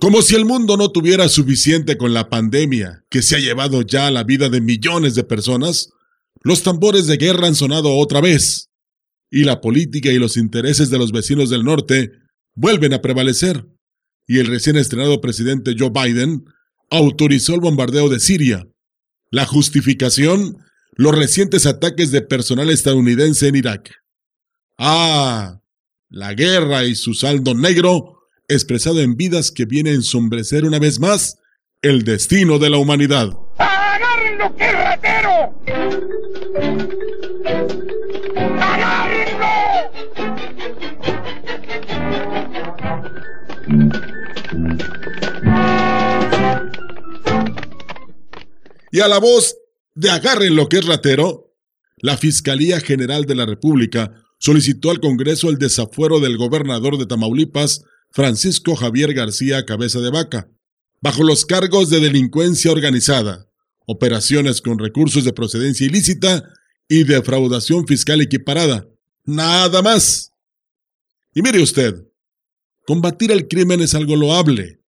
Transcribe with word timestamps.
Como 0.00 0.22
si 0.22 0.34
el 0.34 0.46
mundo 0.46 0.78
no 0.78 0.90
tuviera 0.90 1.28
suficiente 1.28 1.98
con 1.98 2.14
la 2.14 2.30
pandemia 2.30 3.04
que 3.10 3.20
se 3.20 3.36
ha 3.36 3.38
llevado 3.38 3.82
ya 3.82 4.10
la 4.10 4.24
vida 4.24 4.48
de 4.48 4.62
millones 4.62 5.14
de 5.14 5.24
personas, 5.24 5.90
los 6.42 6.62
tambores 6.62 7.06
de 7.06 7.18
guerra 7.18 7.48
han 7.48 7.54
sonado 7.54 7.94
otra 7.94 8.22
vez, 8.22 8.70
y 9.30 9.44
la 9.44 9.60
política 9.60 10.10
y 10.10 10.18
los 10.18 10.38
intereses 10.38 10.88
de 10.88 10.96
los 10.96 11.12
vecinos 11.12 11.50
del 11.50 11.64
norte 11.64 12.12
vuelven 12.54 12.94
a 12.94 13.02
prevalecer, 13.02 13.66
y 14.26 14.38
el 14.38 14.46
recién 14.46 14.78
estrenado 14.78 15.20
presidente 15.20 15.76
Joe 15.78 15.90
Biden 15.90 16.44
autorizó 16.88 17.54
el 17.54 17.60
bombardeo 17.60 18.08
de 18.08 18.20
Siria. 18.20 18.66
La 19.30 19.44
justificación, 19.44 20.56
los 20.92 21.14
recientes 21.14 21.66
ataques 21.66 22.10
de 22.10 22.22
personal 22.22 22.70
estadounidense 22.70 23.48
en 23.48 23.56
Irak. 23.56 23.92
Ah, 24.78 25.60
la 26.08 26.32
guerra 26.32 26.86
y 26.86 26.94
su 26.94 27.12
saldo 27.12 27.54
negro 27.54 28.19
expresado 28.50 29.00
en 29.00 29.16
vidas 29.16 29.50
que 29.50 29.64
viene 29.64 29.90
a 29.90 29.94
ensombrecer 29.94 30.64
una 30.64 30.78
vez 30.78 30.98
más 30.98 31.38
el 31.82 32.04
destino 32.04 32.58
de 32.58 32.70
la 32.70 32.78
humanidad. 32.78 33.30
¡Agárrenlo, 33.58 34.54
qué 34.56 34.72
ratero! 34.72 35.54
¡Agárrenlo! 38.60 39.30
Y 48.92 49.00
a 49.00 49.08
la 49.08 49.18
voz 49.18 49.56
de 49.94 50.10
agarren 50.10 50.56
lo 50.56 50.68
que 50.68 50.78
es 50.78 50.86
ratero, 50.86 51.54
la 51.98 52.16
Fiscalía 52.16 52.80
General 52.80 53.24
de 53.24 53.34
la 53.36 53.46
República 53.46 54.12
solicitó 54.38 54.90
al 54.90 55.00
Congreso 55.00 55.48
el 55.48 55.58
desafuero 55.58 56.18
del 56.18 56.36
gobernador 56.36 56.98
de 56.98 57.06
Tamaulipas, 57.06 57.84
Francisco 58.10 58.74
Javier 58.74 59.14
García 59.14 59.64
Cabeza 59.64 60.00
de 60.00 60.10
Vaca, 60.10 60.50
bajo 61.00 61.22
los 61.22 61.46
cargos 61.46 61.90
de 61.90 62.00
delincuencia 62.00 62.72
organizada, 62.72 63.48
operaciones 63.86 64.60
con 64.60 64.78
recursos 64.78 65.24
de 65.24 65.32
procedencia 65.32 65.86
ilícita 65.86 66.42
y 66.88 67.04
defraudación 67.04 67.86
fiscal 67.86 68.20
equiparada. 68.20 68.88
Nada 69.24 69.80
más. 69.80 70.32
Y 71.34 71.42
mire 71.42 71.62
usted, 71.62 72.06
combatir 72.86 73.30
el 73.30 73.46
crimen 73.46 73.80
es 73.80 73.94
algo 73.94 74.16
loable, 74.16 74.80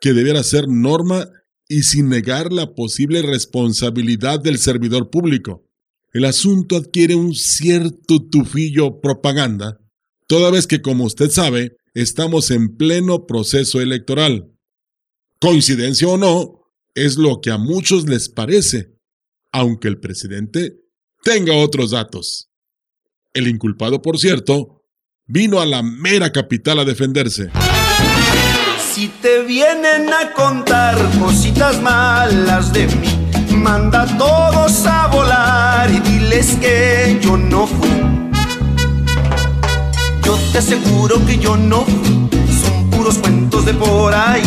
que 0.00 0.14
debiera 0.14 0.42
ser 0.42 0.66
norma 0.66 1.28
y 1.68 1.82
sin 1.82 2.08
negar 2.08 2.52
la 2.52 2.74
posible 2.74 3.22
responsabilidad 3.22 4.40
del 4.40 4.58
servidor 4.58 5.10
público. 5.10 5.68
El 6.12 6.24
asunto 6.24 6.76
adquiere 6.76 7.14
un 7.14 7.34
cierto 7.34 8.22
tufillo 8.30 9.00
propaganda, 9.00 9.78
toda 10.26 10.50
vez 10.50 10.66
que, 10.66 10.82
como 10.82 11.04
usted 11.04 11.30
sabe, 11.30 11.76
estamos 11.94 12.50
en 12.50 12.76
pleno 12.76 13.26
proceso 13.26 13.80
electoral. 13.80 14.50
Coincidencia 15.40 16.08
o 16.08 16.16
no, 16.16 16.70
es 16.94 17.16
lo 17.16 17.40
que 17.40 17.50
a 17.50 17.58
muchos 17.58 18.08
les 18.08 18.28
parece, 18.28 18.94
aunque 19.52 19.88
el 19.88 19.98
presidente 19.98 20.76
tenga 21.22 21.54
otros 21.54 21.90
datos. 21.90 22.50
El 23.34 23.48
inculpado, 23.48 24.02
por 24.02 24.18
cierto, 24.18 24.84
vino 25.26 25.60
a 25.60 25.66
la 25.66 25.82
mera 25.82 26.30
capital 26.30 26.78
a 26.80 26.84
defenderse. 26.84 27.50
Si 28.92 29.08
te 29.08 29.42
vienen 29.42 30.12
a 30.12 30.32
contar 30.34 30.96
cositas 31.18 31.80
malas 31.80 32.72
de 32.72 32.86
mí, 32.88 33.56
manda 33.56 34.02
a 34.02 34.18
todos 34.18 34.84
a 34.84 35.06
volar 35.06 35.90
y 35.90 36.00
diles 36.00 36.56
que 36.60 37.18
yo 37.22 37.38
no 37.38 37.66
fui 37.66 38.21
yo 40.32 40.38
te 40.50 40.58
aseguro 40.58 41.24
que 41.26 41.36
yo 41.36 41.58
no 41.58 41.84
son 41.84 42.90
puros 42.90 43.18
cuentos 43.18 43.66
de 43.66 43.74
por 43.74 44.14
ahí. 44.14 44.42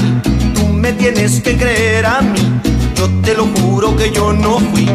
Tú 0.56 0.66
me 0.68 0.94
tienes 0.94 1.42
que 1.42 1.56
creer 1.56 2.08
a 2.08 2.22
mí, 2.22 2.40
yo 2.96 3.08
te 3.22 3.36
lo 3.36 3.46
juro 3.46 3.96
que 3.96 4.12
yo 4.12 4.34
no 4.34 4.60
fui. 4.60 4.90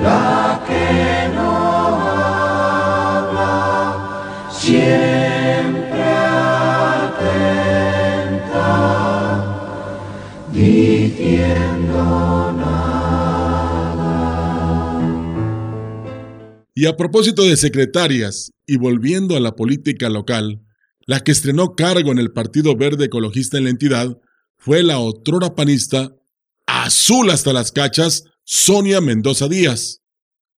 la 0.00 0.54
Y 10.56 11.42
a 16.86 16.96
propósito 16.96 17.42
de 17.42 17.56
secretarias, 17.56 18.52
y 18.64 18.76
volviendo 18.76 19.36
a 19.36 19.40
la 19.40 19.56
política 19.56 20.08
local, 20.08 20.62
la 21.06 21.18
que 21.20 21.32
estrenó 21.32 21.74
cargo 21.74 22.12
en 22.12 22.20
el 22.20 22.30
Partido 22.32 22.76
Verde 22.76 23.06
Ecologista 23.06 23.58
en 23.58 23.64
la 23.64 23.70
entidad 23.70 24.16
fue 24.56 24.84
la 24.84 25.00
otrora 25.00 25.56
panista, 25.56 26.14
azul 26.66 27.30
hasta 27.30 27.52
las 27.52 27.72
cachas, 27.72 28.22
Sonia 28.44 29.00
Mendoza 29.00 29.48
Díaz. 29.48 30.02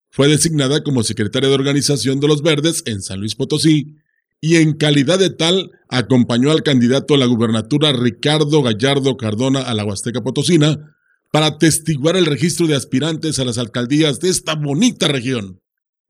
Fue 0.09 0.27
designada 0.27 0.83
como 0.83 1.03
secretaria 1.03 1.47
de 1.47 1.55
organización 1.55 2.19
de 2.19 2.27
los 2.27 2.41
Verdes 2.41 2.83
en 2.85 3.01
San 3.01 3.21
Luis 3.21 3.35
Potosí 3.35 3.95
y 4.41 4.57
en 4.57 4.73
calidad 4.73 5.19
de 5.19 5.29
tal 5.29 5.71
acompañó 5.97 6.51
al 6.51 6.63
candidato 6.63 7.13
a 7.13 7.17
la 7.17 7.25
gubernatura 7.25 7.91
Ricardo 7.93 8.61
Gallardo 8.61 9.17
Cardona 9.17 9.61
a 9.61 9.73
la 9.73 9.85
Huasteca 9.85 10.21
Potosina 10.21 10.95
para 11.31 11.47
atestiguar 11.47 12.15
el 12.15 12.25
registro 12.25 12.67
de 12.67 12.75
aspirantes 12.75 13.39
a 13.39 13.45
las 13.45 13.57
alcaldías 13.57 14.19
de 14.19 14.29
esta 14.29 14.55
bonita 14.55 15.07
región. 15.07 15.61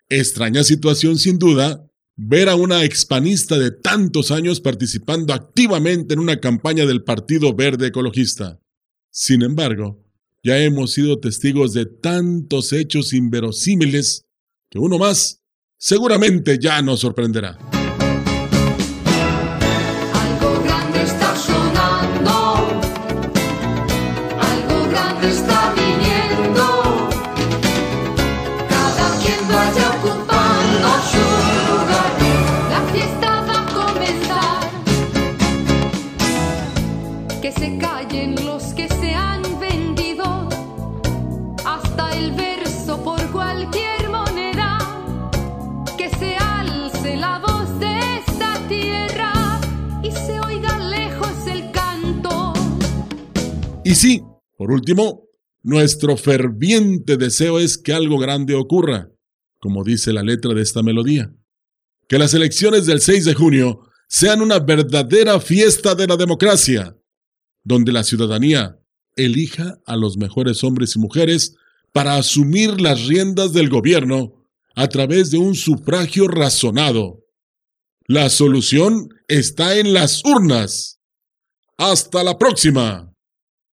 Extraña 0.10 0.64
situación 0.64 1.18
sin 1.18 1.40
duda 1.40 1.86
ver 2.16 2.50
a 2.50 2.56
una 2.56 2.84
expanista 2.84 3.58
de 3.58 3.72
tantos 3.72 4.32
años 4.32 4.62
participando 4.62 5.34
activamente 5.34 6.14
en 6.14 6.20
una 6.20 6.40
campaña 6.40 6.86
del 6.86 7.04
Partido 7.04 7.54
Verde 7.54 7.88
Ecologista. 7.88 8.60
Sin 9.12 9.42
embargo, 9.42 10.04
ya 10.44 10.60
hemos 10.60 10.94
sido 10.94 11.20
testigos 11.20 11.74
de 11.74 11.86
tantos 11.86 12.72
hechos 12.72 13.14
inverosímiles 13.14 14.26
que 14.70 14.80
uno 14.80 14.98
más 14.98 15.42
seguramente 15.78 16.60
ya 16.60 16.82
nos 16.82 17.02
sorprenderá. 17.02 17.58
Y 53.86 53.94
sí, 53.94 54.24
por 54.58 54.72
último, 54.72 55.30
nuestro 55.62 56.18
ferviente 56.18 57.18
deseo 57.18 57.60
es 57.60 57.78
que 57.78 57.94
algo 57.94 58.18
grande 58.18 58.56
ocurra, 58.56 59.12
como 59.60 59.84
dice 59.84 60.12
la 60.12 60.24
letra 60.24 60.56
de 60.56 60.64
esta 60.64 60.82
melodía. 60.82 61.32
Que 62.08 62.18
las 62.18 62.34
elecciones 62.34 62.88
del 62.88 63.00
6 63.00 63.26
de 63.26 63.36
junio 63.36 63.82
sean 64.08 64.42
una 64.42 64.58
verdadera 64.58 65.40
fiesta 65.40 65.94
de 65.94 66.08
la 66.08 66.18
democracia, 66.18 66.98
donde 67.64 67.92
la 67.92 68.04
ciudadanía 68.04 68.80
elija 69.16 69.78
a 69.86 69.96
los 69.98 70.18
mejores 70.18 70.64
hombres 70.64 70.96
y 70.96 71.00
mujeres 71.00 71.56
para 71.92 72.16
asumir 72.16 72.82
las 72.82 73.06
riendas 73.06 73.54
del 73.54 73.70
gobierno 73.70 74.48
a 74.76 74.88
través 74.88 75.30
de 75.30 75.38
un 75.38 75.54
sufragio 75.54 76.28
razonado. 76.28 77.24
La 78.08 78.32
solución 78.32 79.10
está 79.28 79.78
en 79.78 79.94
las 79.94 80.26
urnas. 80.26 81.00
Hasta 81.78 82.24
la 82.24 82.40
próxima. 82.40 83.15